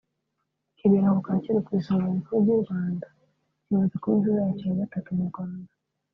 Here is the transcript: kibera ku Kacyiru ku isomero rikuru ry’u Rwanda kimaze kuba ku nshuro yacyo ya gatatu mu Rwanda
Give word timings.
kibera 0.77 1.07
ku 1.15 1.21
Kacyiru 1.27 1.59
ku 1.65 1.71
isomero 1.79 2.11
rikuru 2.17 2.39
ry’u 2.43 2.59
Rwanda 2.63 3.07
kimaze 3.63 3.95
kuba 4.01 4.15
ku 4.15 4.17
nshuro 4.17 4.31
yacyo 4.41 4.65
ya 4.69 4.77
gatatu 4.81 5.09
mu 5.17 5.25
Rwanda 5.31 5.71